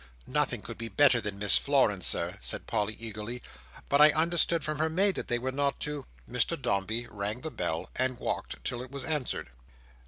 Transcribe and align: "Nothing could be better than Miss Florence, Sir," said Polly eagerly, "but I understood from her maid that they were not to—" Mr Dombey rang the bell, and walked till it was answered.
"Nothing 0.25 0.63
could 0.63 0.79
be 0.79 0.87
better 0.87 1.21
than 1.21 1.37
Miss 1.37 1.59
Florence, 1.59 2.07
Sir," 2.07 2.35
said 2.41 2.65
Polly 2.65 2.95
eagerly, 2.99 3.43
"but 3.87 4.01
I 4.01 4.09
understood 4.09 4.63
from 4.63 4.79
her 4.79 4.89
maid 4.89 5.13
that 5.13 5.27
they 5.27 5.37
were 5.37 5.51
not 5.51 5.79
to—" 5.79 6.07
Mr 6.27 6.59
Dombey 6.59 7.05
rang 7.07 7.41
the 7.41 7.51
bell, 7.51 7.91
and 7.95 8.17
walked 8.17 8.63
till 8.65 8.81
it 8.81 8.89
was 8.89 9.03
answered. 9.03 9.49